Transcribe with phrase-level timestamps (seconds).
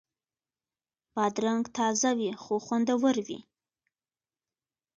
[1.13, 3.39] بادرنګ تازه وي نو خوندور وي.